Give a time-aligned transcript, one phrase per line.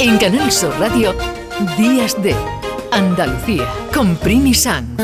[0.00, 1.12] En Canal Sur Radio,
[1.76, 2.32] Días de
[2.92, 4.96] Andalucía, con Primi San.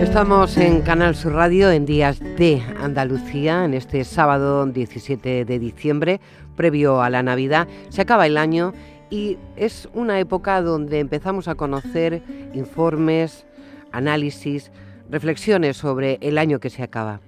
[0.00, 6.20] Estamos en Canal Sur Radio en Días de Andalucía, en este sábado 17 de diciembre,
[6.54, 7.66] previo a la Navidad.
[7.88, 8.72] Se acaba el año
[9.10, 12.22] y es una época donde empezamos a conocer
[12.54, 13.44] informes,
[13.92, 14.70] análisis,
[15.10, 17.20] reflexiones sobre el año que se acaba.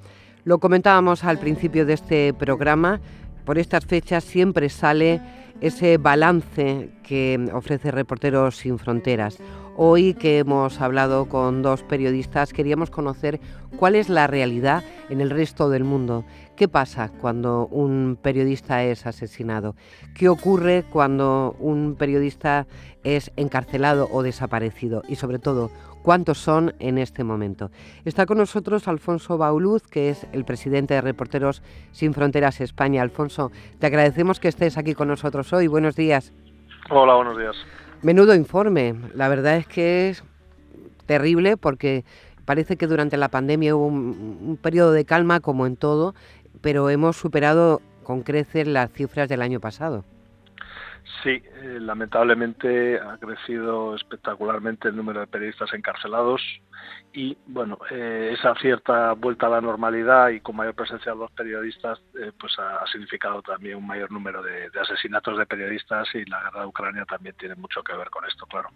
[0.45, 3.01] Lo comentábamos al principio de este programa,
[3.45, 5.20] por estas fechas siempre sale
[5.60, 9.38] ese balance que ofrece Reporteros Sin Fronteras.
[9.82, 13.40] Hoy que hemos hablado con dos periodistas queríamos conocer
[13.78, 16.26] cuál es la realidad en el resto del mundo.
[16.54, 19.76] ¿Qué pasa cuando un periodista es asesinado?
[20.14, 22.66] ¿Qué ocurre cuando un periodista
[23.04, 25.02] es encarcelado o desaparecido?
[25.08, 25.70] Y sobre todo,
[26.02, 27.70] cuántos son en este momento.
[28.04, 33.00] Está con nosotros Alfonso Bauluz, que es el presidente de Reporteros Sin Fronteras España.
[33.00, 35.68] Alfonso, te agradecemos que estés aquí con nosotros hoy.
[35.68, 36.34] Buenos días.
[36.90, 37.56] Hola, buenos días.
[38.02, 38.95] Menudo informe.
[39.15, 40.24] La verdad es que es
[41.04, 42.04] terrible porque
[42.46, 46.15] parece que durante la pandemia hubo un, periodo de calma como en todo,
[46.62, 50.04] pero hemos superado con creces las cifras del año pasado.
[51.23, 56.40] Sí, eh, lamentablemente ha crecido espectacularmente el número de periodistas encarcelados
[57.12, 61.30] y bueno, eh, esa cierta vuelta a la normalidad y con mayor presencia de los
[61.32, 66.43] periodistas eh, pues ha, significado también un mayor número de, asesinatos de periodistas y la
[66.43, 68.69] guerra de Ucrania también tiene mucho que ver con esto, claro.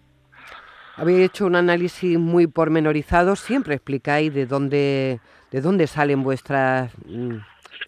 [0.96, 7.36] Habéis hecho un análisis muy pormenorizado, siempre explicáis de dónde, de dónde salen vuestras, mm,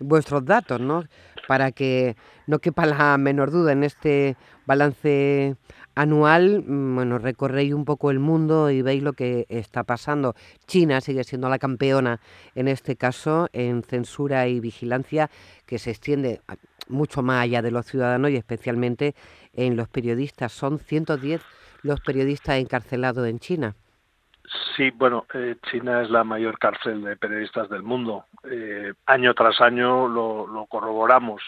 [0.01, 1.05] vuestros datos, ¿no?
[1.47, 2.17] Para que
[2.47, 5.57] no quepa la menor duda en este balance
[5.95, 10.35] anual, mm, bueno, recorréis un poco el mundo y veis lo que está pasando.
[10.67, 12.21] China sigue siendo la campeona
[12.55, 15.31] en este caso en censura y vigilancia
[15.67, 16.41] que se extiende
[16.89, 19.15] mucho más allá de los ciudadanos y especialmente
[19.53, 20.53] en los periodistas.
[20.53, 21.41] Son 110
[21.83, 23.77] los periodistas encarcelados en China.
[24.77, 28.27] Sí, bueno, eh, China es la mayor cárcel de periodistas del mundo.
[28.45, 31.43] Eh, año tras año lo corroboramos.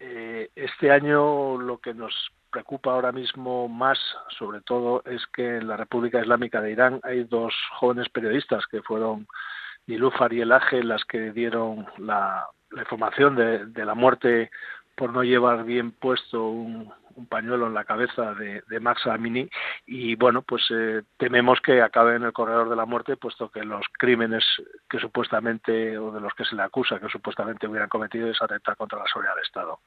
[0.00, 2.14] Eh, este año lo que nos
[2.50, 3.98] preocupa ahora mismo más,
[4.38, 8.82] sobre todo, es que en la República Islámica de Irán hay dos jóvenes periodistas que
[8.82, 9.28] fueron
[9.86, 14.50] Nilúfar y Elaje las que dieron la, información de, la muerte
[14.96, 19.48] por no llevar bien puesto un, un pañuelo en la cabeza de, Max Amini.
[19.86, 23.64] Y bueno pues eh, tememos que acabe en el corredor de la muerte puesto que
[23.64, 24.44] los crímenes
[24.88, 28.76] que supuestamente o de los que se le acusa que supuestamente hubieran cometido es atentar
[28.76, 29.80] contra la seguridad del Estado.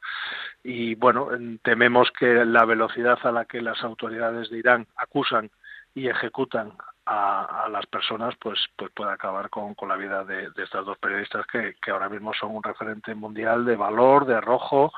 [0.63, 1.29] Y bueno
[1.63, 5.49] tememos que la velocidad a la que las autoridades de Irán acusan
[5.95, 6.73] y ejecutan
[7.05, 11.45] a, las personas pues pues puede acabar con, la vida de, de estos dos periodistas
[11.47, 14.91] que, que ahora mismo son un referente mundial de valor de arrojo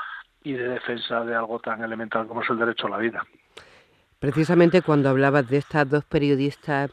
[0.46, 3.26] y de defensa de algo tan elemental como es el derecho a la vida.
[4.20, 6.92] Precisamente cuando hablabas de estas dos periodistas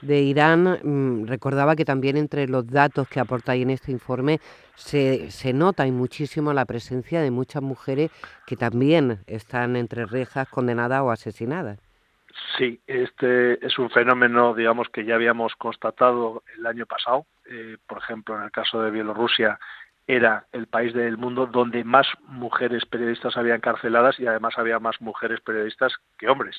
[0.00, 4.40] de Irán, mm, recordaba que también entre los datos que aportáis en este informe
[4.74, 8.10] se, se nota y muchísimo la presencia de muchas mujeres
[8.46, 11.78] que también están entre rejas condenadas o asesinadas.
[12.58, 17.26] Sí, este es un fenómeno, digamos, que ya habíamos constatado el año pasado.
[17.50, 19.58] Eh, por ejemplo, en el caso de Bielorrusia,
[20.06, 25.00] era el país del mundo donde más mujeres periodistas había encarceladas y además había más
[25.00, 26.56] mujeres periodistas que hombres.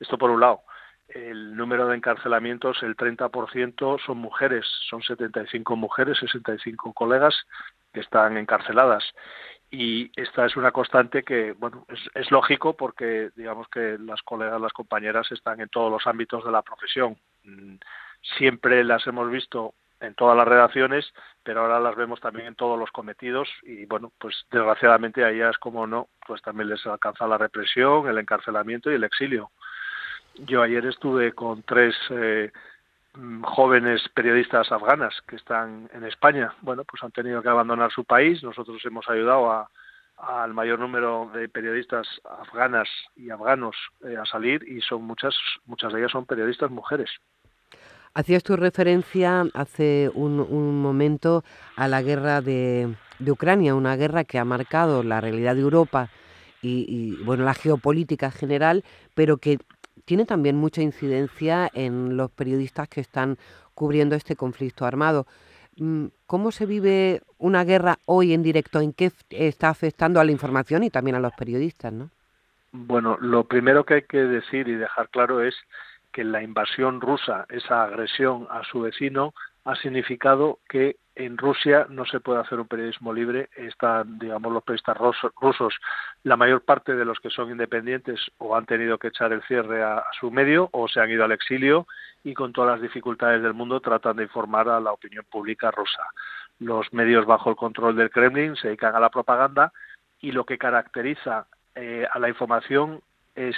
[0.00, 0.62] Esto por un lado.
[1.08, 7.34] El número de encarcelamientos, el 30% son mujeres, son 75 mujeres, 65 colegas
[7.92, 9.04] que están encarceladas.
[9.70, 14.60] Y esta es una constante que, bueno, es, es lógico porque digamos que las colegas,
[14.60, 17.18] las compañeras están en todos los ámbitos de la profesión.
[17.42, 17.74] Mm,
[18.38, 19.74] siempre las hemos visto
[20.06, 24.12] en todas las redacciones, pero ahora las vemos también en todos los cometidos y bueno,
[24.18, 28.94] pues desgraciadamente a ellas como no, pues también les alcanza la represión, el encarcelamiento y
[28.94, 29.50] el exilio.
[30.34, 32.50] Yo ayer estuve con tres eh,
[33.14, 36.54] mm, jóvenes periodistas afganas que están en España.
[36.60, 38.42] Bueno, pues han tenido que abandonar su país.
[38.42, 39.68] Nosotros hemos ayudado a,
[40.16, 45.34] al mayor número de periodistas afganas y afganos eh, a salir y son muchas,
[45.66, 47.10] muchas de ellas son periodistas mujeres.
[48.14, 51.42] Hacías tu referencia hace un, momento
[51.74, 52.94] a la guerra de,
[53.26, 56.10] Ucrania, una guerra que ha marcado la realidad de Europa
[56.62, 58.84] y, bueno, la geopolítica general,
[59.14, 59.58] pero que
[60.04, 63.36] tiene también mucha incidencia en los periodistas que están
[63.74, 65.26] cubriendo este conflicto armado.
[65.76, 68.80] Mm, ¿Cómo se vive una guerra hoy en directo?
[68.80, 71.92] ¿En qué está afectando a la información y también a los periodistas?
[71.92, 72.10] ¿no?
[72.70, 75.54] Bueno, lo primero que hay que decir y dejar claro es
[76.14, 79.34] que la invasión rusa, esa agresión a su vecino,
[79.64, 83.48] ha significado que en Rusia no se puede hacer un periodismo libre.
[83.56, 85.74] Están, digamos, los periodistas rusos,
[86.22, 89.82] la mayor parte de los que son independientes o han tenido que echar el cierre
[89.82, 91.88] a, su medio o se han ido al exilio
[92.22, 96.04] y con todas las dificultades del mundo tratan de informar a la opinión pública rusa.
[96.60, 99.72] Los medios bajo el control del Kremlin se dedican a la propaganda
[100.20, 103.00] y lo que caracteriza eh, a la información
[103.34, 103.56] es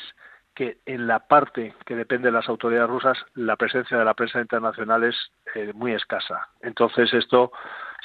[0.57, 4.41] que en la parte que depende de las autoridades rusas la presencia de la prensa
[4.41, 5.15] internacional es
[5.55, 6.49] eh, muy escasa.
[6.63, 7.53] Entonces esto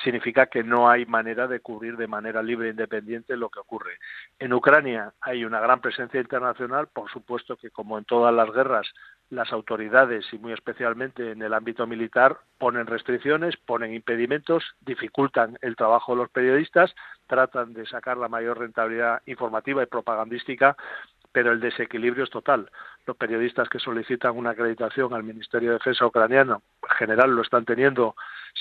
[0.03, 3.94] significa que no hay manera de cubrir de manera libre e independiente lo que ocurre.
[4.38, 8.88] En Ucrania hay una gran presencia internacional, por supuesto que como en todas las guerras
[9.30, 15.77] las autoridades y muy especialmente en el ámbito militar ponen restricciones, ponen impedimentos, dificultan el
[15.77, 16.94] trabajo de los periodistas,
[17.27, 20.75] tratan de sacar la mayor rentabilidad informativa y propagandística
[21.31, 22.69] pero el desequilibrio es total.
[23.06, 27.66] Los periodistas que solicitan una acreditación al Ministerio de Defensa ucraniano, en general lo están
[27.66, 28.16] teniendo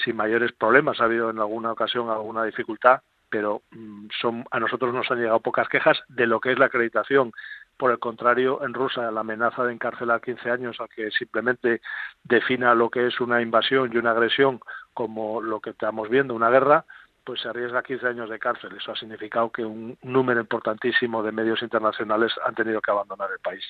[0.04, 1.00] sin mayores problemas.
[1.00, 5.40] Ha habido en alguna ocasión alguna dificultad, pero mm, son, a nosotros nos han llegado
[5.40, 7.32] pocas quejas de lo que es la acreditación.
[7.76, 11.80] Por el contrario, en Rusia la amenaza de encarcelar 15 años a que simplemente
[12.24, 14.60] defina lo que es una invasión y una agresión
[14.92, 16.84] como lo que estamos viendo, una guerra,
[17.24, 18.70] pues se arriesga 15 años de cárcel.
[18.76, 23.38] Eso ha significado que un número importantísimo de medios internacionales han tenido que abandonar el
[23.40, 23.64] país.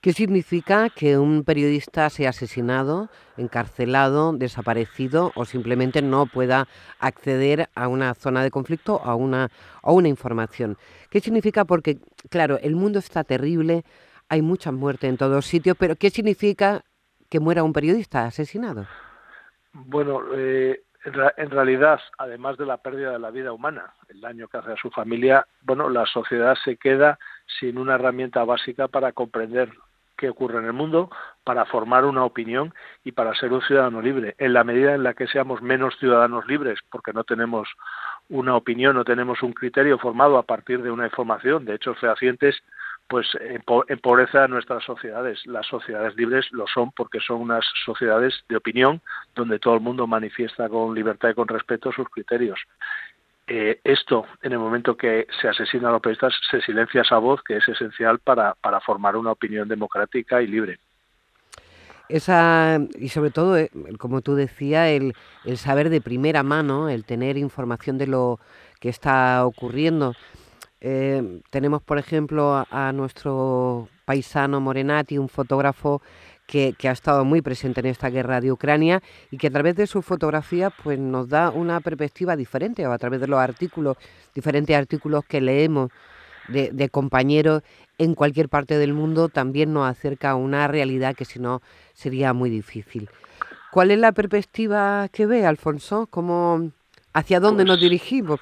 [0.00, 6.68] ¿Qué significa que un periodista sea asesinado, encarcelado, desaparecido o simplemente no pueda
[7.00, 9.50] acceder a una zona de conflicto o a una,
[9.82, 10.78] a una información?
[11.10, 11.66] ¿Qué significa?
[11.66, 11.98] Porque,
[12.30, 13.84] claro, el mundo está terrible,
[14.30, 16.82] hay mucha muerte en todos sitios, pero ¿qué significa
[17.28, 18.86] que muera un periodista asesinado?
[19.74, 24.58] Bueno, eh, en, realidad, además de la pérdida de la vida humana, el daño que
[24.58, 27.18] hace a su familia, bueno, la sociedad se queda
[27.58, 29.70] sin una herramienta básica para comprender
[30.18, 31.10] qué ocurre en el mundo,
[31.44, 34.34] para formar una opinión y para ser un ciudadano libre.
[34.36, 37.68] En la medida en la que seamos menos ciudadanos libres, porque no tenemos
[38.28, 42.62] una opinión, no tenemos un criterio formado a partir de una información de hechos fehacientes,
[43.10, 43.26] pues
[43.88, 45.44] empobrece a nuestras sociedades.
[45.44, 49.00] Las sociedades libres lo son porque son unas sociedades de opinión
[49.34, 52.60] donde todo el mundo manifiesta con libertad y con respeto sus criterios.
[53.48, 57.42] Eh, esto, en el momento que se asesina a los periodistas, se silencia esa voz
[57.42, 60.78] que es esencial para, para formar una opinión democrática y libre.
[62.08, 65.14] Esa, y sobre todo, eh, como tú decías, el,
[65.44, 68.38] el saber de primera mano, el tener información de lo
[68.78, 70.14] que está ocurriendo.
[70.80, 76.00] Eh, tenemos, por ejemplo, a, nuestro paisano Morenati, un fotógrafo
[76.46, 79.86] que, ha estado muy presente en esta guerra de Ucrania y que a través de
[79.86, 83.96] su fotografía pues, nos da una perspectiva diferente, o a través de los artículos,
[84.34, 85.90] diferentes artículos que leemos
[86.48, 87.62] de, de compañeros
[87.98, 91.60] en cualquier parte del mundo, también nos acerca a una realidad que si no
[91.92, 93.08] sería muy difícil.
[93.70, 96.08] ¿Cuál es la perspectiva que ve, Alfonso?
[96.10, 96.72] ¿Cómo,
[97.12, 98.40] ¿Hacia dónde nos pues dirigimos?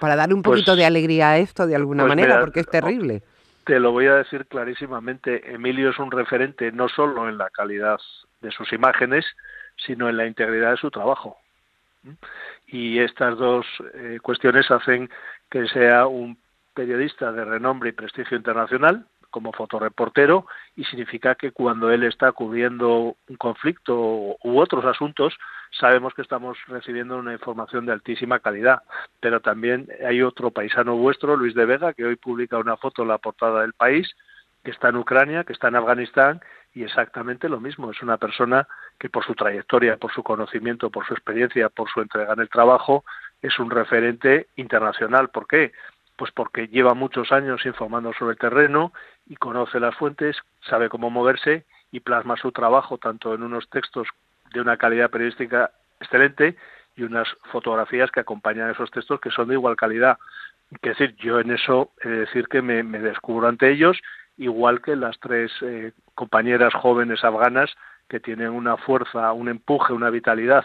[0.00, 2.68] Para darle un pues poquito de alegría a esto de alguna pues manera, porque es
[2.68, 3.22] terrible.
[3.64, 5.52] Te lo voy a decir clarísimamente.
[5.52, 7.98] Emilio es un referente no solo en la calidad
[8.40, 9.26] de sus imágenes,
[9.76, 11.38] sino en la integridad de su trabajo.
[12.68, 15.10] Y estas dos eh, cuestiones hacen
[15.50, 16.38] que sea un
[16.74, 20.46] periodista de renombre y prestigio internacional, como fotoreportero
[20.76, 23.94] y significa que cuando él está cubriendo un conflicto
[24.42, 25.36] u otros asuntos,
[25.78, 28.80] sabemos que estamos recibiendo una información de altísima calidad.
[29.20, 33.08] Pero también hay otro paisano vuestro, Luis de Vega, que hoy publica una foto en
[33.08, 34.10] la portada del país,
[34.64, 36.40] que está en Ucrania, que está en Afganistán,
[36.72, 37.90] y exactamente lo mismo.
[37.90, 38.66] Es una persona
[38.98, 42.48] que por su trayectoria, por su conocimiento, por su experiencia, por su entrega en el
[42.48, 43.04] trabajo,
[43.42, 45.28] es un referente internacional.
[45.28, 45.72] ¿Por qué?
[46.16, 48.94] Pues porque lleva muchos años informando sobre el terreno
[49.26, 50.36] y conoce las fuentes,
[50.68, 54.08] sabe cómo moverse y plasma su trabajo tanto en unos textos
[54.52, 56.56] de una calidad periodística excelente
[56.96, 60.18] y unas fotografías que acompañan esos textos que son de igual calidad.
[60.70, 63.98] Es decir, yo en eso he de decir que me, descubro ante ellos,
[64.36, 67.74] igual que las tres eh, compañeras jóvenes afganas
[68.08, 70.64] que tienen una fuerza, un empuje, una vitalidad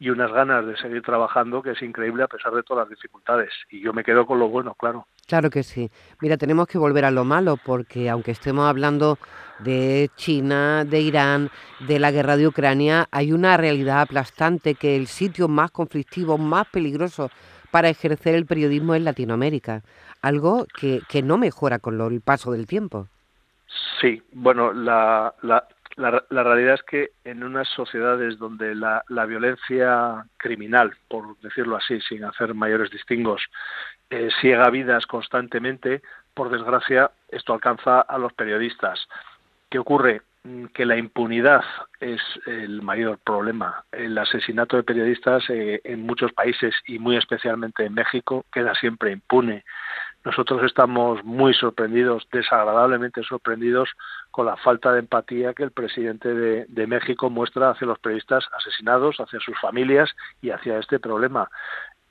[0.00, 3.50] y unas ganas de seguir trabajando que es increíble a pesar de todas las dificultades.
[3.70, 5.06] Y yo me quedo con lo bueno, claro.
[5.26, 5.90] Claro que sí.
[6.20, 9.18] Mira, tenemos que volver a lo malo porque aunque estemos hablando
[9.58, 11.50] de China, de Irán,
[11.80, 16.66] de la guerra de Ucrania, hay una realidad aplastante que el sitio más conflictivo, más
[16.68, 17.30] peligroso
[17.70, 19.82] para ejercer el periodismo es Latinoamérica.
[20.22, 23.08] Algo que, que no mejora con el paso del tiempo.
[24.00, 25.66] Sí, bueno, la, la,
[25.98, 32.24] la, realidad es que en unas sociedades donde la, violencia criminal, por decirlo así, sin
[32.24, 33.42] hacer mayores distingos,
[34.10, 36.02] eh, ciega vidas constantemente,
[36.34, 39.08] por desgracia, esto alcanza a los periodistas.
[39.68, 40.22] ¿Qué ocurre?
[40.44, 41.64] mm, que la impunidad
[41.98, 43.84] es el mayor problema.
[43.90, 49.10] El asesinato de periodistas eh, en muchos países y muy especialmente en México queda siempre
[49.10, 49.64] impune.
[50.24, 53.88] Nosotros estamos muy sorprendidos, desagradablemente sorprendidos
[54.30, 59.16] con la falta de empatía que el presidente de, México muestra hacia los periodistas asesinados,
[59.18, 60.10] hacia sus familias
[60.42, 61.48] y hacia este problema.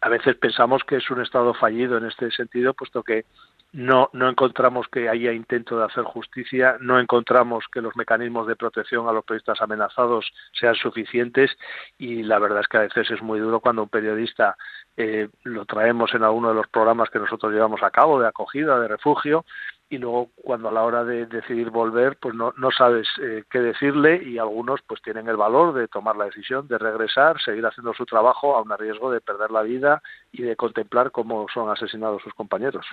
[0.07, 3.25] A veces pensamos que es un Estado fallido en este sentido, puesto que
[3.73, 9.09] no, encontramos que haya intento de hacer justicia, no encontramos que los mecanismos de protección
[9.09, 11.51] a los periodistas amenazados sean suficientes
[11.97, 14.55] y la verdad es que a veces es muy duro cuando un periodista
[14.95, 18.79] eh, lo traemos en alguno de los programas que nosotros llevamos a cabo de acogida,
[18.79, 19.43] de refugio
[19.89, 23.60] y luego cuando a la hora de decidir volver pues no, no sabes eh, qué
[23.60, 27.94] decirle y algunos pues tienen el valor de tomar la decisión de regresar, seguir haciendo
[27.94, 30.01] su trabajo a un riesgo de perder la vida
[30.32, 32.86] y de contemplar cómo son asesinados sus compañeros.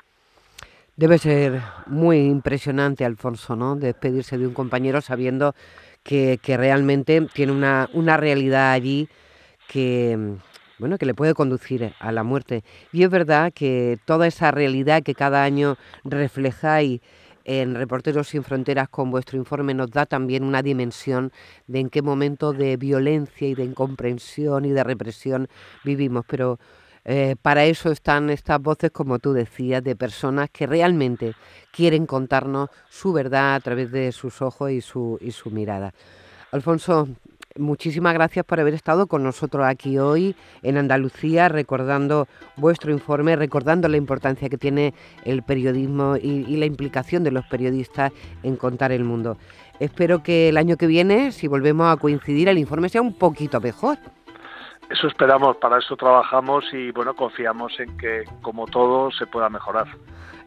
[0.97, 3.75] Debe ser muy impresionante, Alfonso, ¿no?
[3.75, 5.55] Despedirse de un compañero sabiendo
[6.05, 9.09] que, que realmente tiene una, una realidad allí
[9.67, 10.37] que,
[10.79, 12.65] bueno, que le puede conducir a la muerte.
[12.93, 17.01] Y es verdad que toda esa realidad que cada año reflejáis
[17.45, 21.31] en Reporteros sin Fronteras con vuestro informe nos da también una dimensión
[21.67, 25.49] de en qué momento de violencia y de incomprensión y de represión
[25.85, 26.25] vivimos.
[26.27, 26.59] Pero
[27.05, 31.35] eh, para eso están estas voces, como tú decías, de personas que realmente
[31.71, 35.93] quieren contarnos su verdad a través de sus ojos y su, y su mirada.
[36.51, 37.09] Alfonso,
[37.57, 43.89] muchísimas gracias por haber estado con nosotros aquí hoy en Andalucía, recordando vuestro informe, recordando
[43.89, 44.95] la importancia que tiene
[45.25, 49.37] el periodismo y, la implicación de los periodistas en contar el mundo.
[49.81, 53.61] Espero que el año que viene, si volvemos a coincidir, el informe sea un poquito
[53.61, 53.99] mejor.
[54.91, 59.87] Eso esperamos, para eso trabajamos y bueno, confiamos en que como todo se pueda mejorar.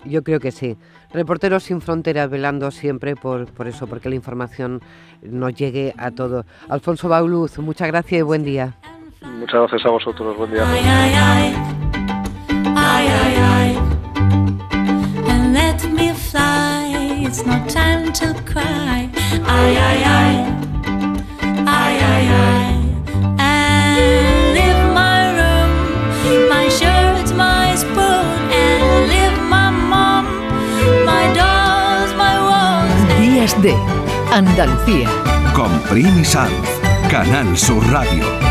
[0.07, 0.77] Yo creo que sí.
[1.13, 4.81] Reporteros sin fronteras velando siempre por, por eso, porque la información
[5.21, 6.45] nos llegue a todos.
[6.69, 8.75] Alfonso Bauluz, muchas gracias y buen día.
[9.21, 10.63] Muchas gracias a vosotros, buen día.
[10.65, 11.55] Ay, ay, ay.
[12.75, 13.77] Ay, ay, ay.
[15.27, 17.25] And let me fly.
[17.25, 19.09] It's no time to cry.
[19.45, 20.03] Ay, ay.
[20.05, 20.66] Ay,
[33.61, 33.75] de
[34.31, 35.09] Andalucía.
[35.53, 36.51] Con Primi Sanz,
[37.09, 38.46] Canal Sur Radio.